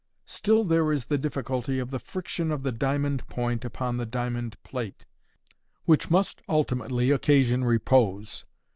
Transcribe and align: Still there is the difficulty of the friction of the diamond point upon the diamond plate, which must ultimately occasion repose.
Still 0.25 0.63
there 0.63 0.91
is 0.91 1.05
the 1.05 1.17
difficulty 1.19 1.77
of 1.77 1.91
the 1.91 1.99
friction 1.99 2.51
of 2.51 2.63
the 2.63 2.71
diamond 2.71 3.27
point 3.29 3.63
upon 3.63 3.97
the 3.97 4.05
diamond 4.07 4.55
plate, 4.63 5.05
which 5.85 6.09
must 6.09 6.41
ultimately 6.49 7.11
occasion 7.11 7.63
repose. 7.63 8.43